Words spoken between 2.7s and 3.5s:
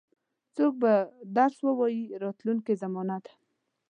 زمانه ده.